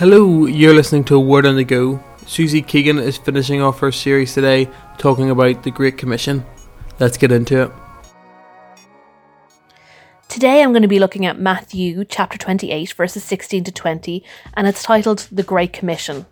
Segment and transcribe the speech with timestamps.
[0.00, 2.02] Hello, you're listening to Word on the Go.
[2.26, 4.66] Susie Keegan is finishing off her series today
[4.96, 6.42] talking about the Great Commission.
[6.98, 7.70] Let's get into it.
[10.30, 14.66] Today I'm going to be looking at Matthew chapter 28, verses 16 to 20, and
[14.66, 16.24] it's titled The Great Commission.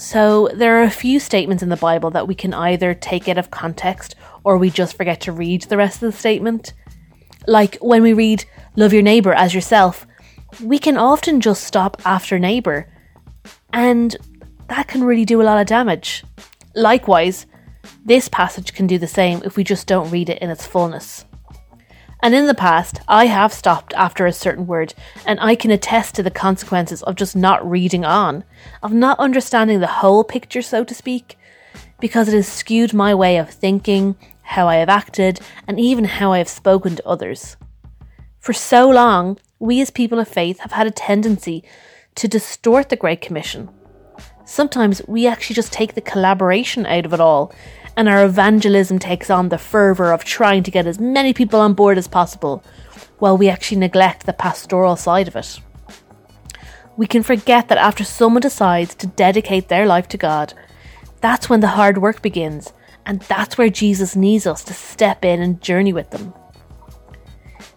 [0.00, 3.36] So, there are a few statements in the Bible that we can either take out
[3.36, 4.14] of context
[4.44, 6.72] or we just forget to read the rest of the statement.
[7.46, 8.46] Like when we read,
[8.76, 10.06] Love your neighbour as yourself,
[10.62, 12.88] we can often just stop after neighbour,
[13.74, 14.16] and
[14.68, 16.24] that can really do a lot of damage.
[16.74, 17.44] Likewise,
[18.02, 21.26] this passage can do the same if we just don't read it in its fullness.
[22.22, 24.94] And in the past, I have stopped after a certain word,
[25.26, 28.44] and I can attest to the consequences of just not reading on,
[28.82, 31.38] of not understanding the whole picture, so to speak,
[31.98, 36.32] because it has skewed my way of thinking, how I have acted, and even how
[36.32, 37.56] I have spoken to others.
[38.38, 41.62] For so long, we as people of faith have had a tendency
[42.16, 43.70] to distort the Great Commission.
[44.44, 47.52] Sometimes we actually just take the collaboration out of it all,
[47.96, 51.74] and our evangelism takes on the fervour of trying to get as many people on
[51.74, 52.64] board as possible,
[53.18, 55.60] while we actually neglect the pastoral side of it.
[56.96, 60.54] We can forget that after someone decides to dedicate their life to God,
[61.20, 62.72] that's when the hard work begins,
[63.06, 66.34] and that's where Jesus needs us to step in and journey with them.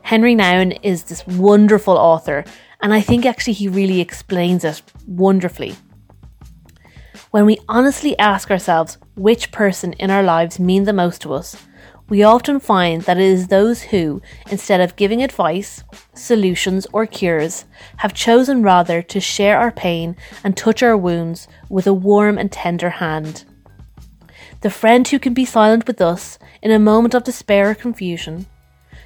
[0.02, 2.44] Henry Nouwen is this wonderful author,
[2.82, 5.76] and I think actually he really explains it wonderfully.
[7.34, 11.58] When we honestly ask ourselves which person in our lives mean the most to us,
[12.08, 17.66] we often find that it is those who, instead of giving advice, solutions, or cures,
[17.98, 22.52] have chosen rather to share our pain and touch our wounds with a warm and
[22.52, 23.46] tender hand.
[24.62, 28.46] The friend who can be silent with us in a moment of despair or confusion,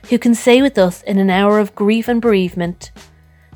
[0.09, 2.91] who can say with us in an hour of grief and bereavement,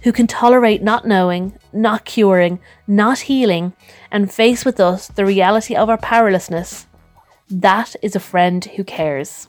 [0.03, 3.73] who can tolerate not knowing, not curing, not healing,
[4.11, 6.87] and face with us the reality of our powerlessness,
[7.49, 9.47] that is a friend who cares.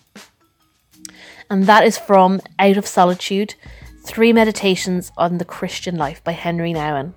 [1.49, 3.55] And that is from Out of Solitude
[4.05, 7.15] Three Meditations on the Christian Life by Henry Nouwen.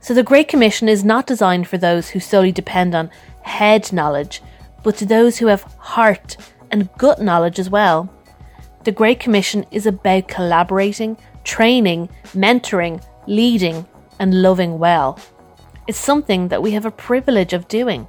[0.00, 3.10] So, the Great Commission is not designed for those who solely depend on
[3.42, 4.42] head knowledge,
[4.82, 6.36] but to those who have heart
[6.70, 8.12] and gut knowledge as well.
[8.84, 13.86] The Great Commission is about collaborating, training, mentoring, leading,
[14.18, 15.18] and loving well.
[15.86, 18.06] It's something that we have a privilege of doing.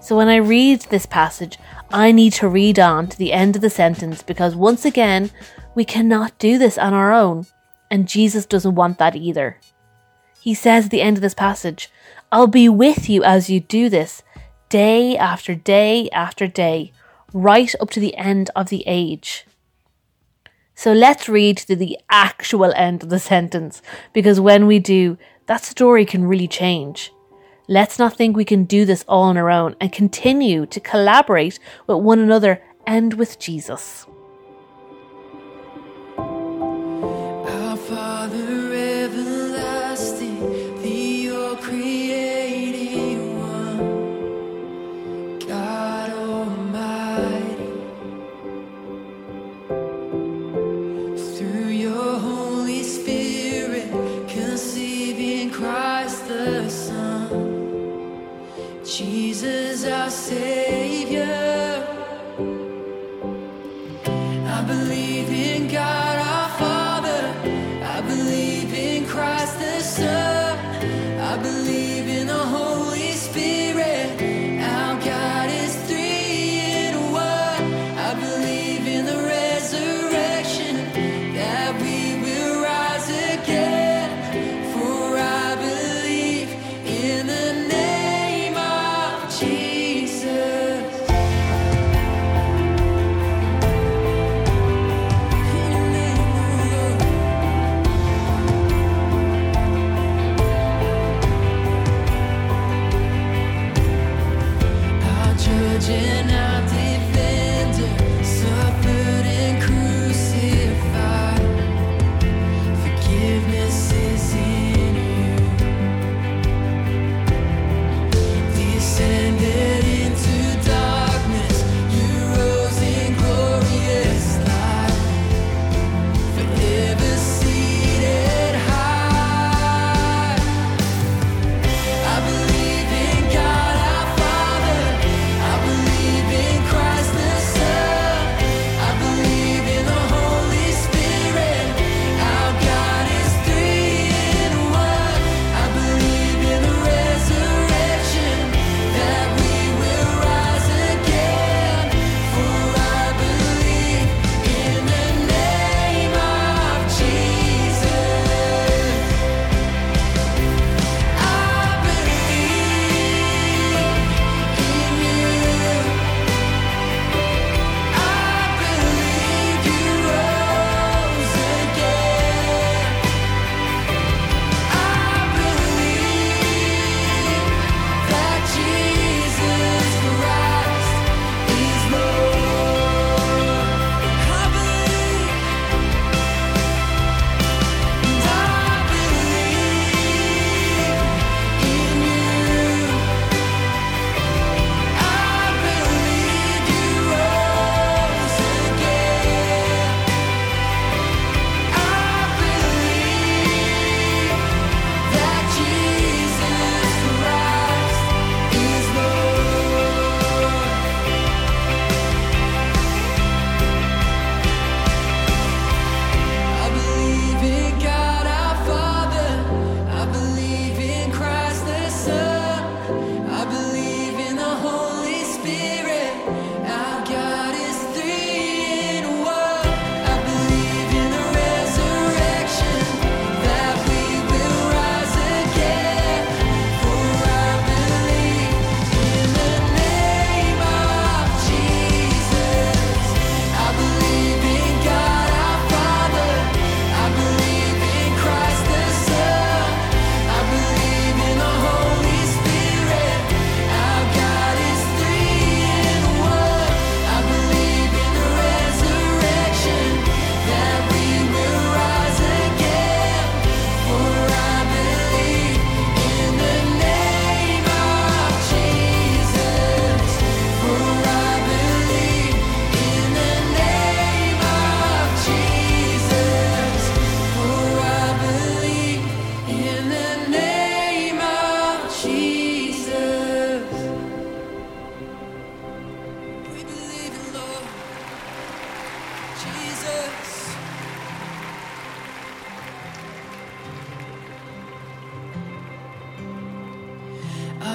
[0.00, 1.58] So when I read this passage,
[1.90, 5.30] I need to read on to the end of the sentence because once again,
[5.74, 7.46] we cannot do this on our own,
[7.90, 9.58] and Jesus doesn't want that either.
[10.40, 11.90] He says at the end of this passage,
[12.32, 14.22] I'll be with you as you do this,
[14.68, 16.92] day after day after day,
[17.32, 19.44] right up to the end of the age.
[20.82, 23.82] So let's read to the actual end of the sentence,
[24.14, 27.12] because when we do, that story can really change.
[27.68, 31.58] Let's not think we can do this all on our own and continue to collaborate
[31.86, 34.06] with one another and with Jesus.
[60.30, 60.59] ser.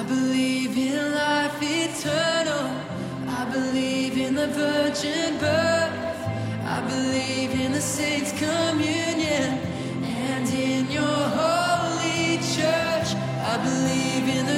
[0.06, 2.66] Believe in life eternal.
[3.28, 5.92] I believe in the virgin birth.
[6.64, 9.58] I believe in the saints' communion
[10.04, 13.08] and in your holy church.
[13.52, 14.55] I believe in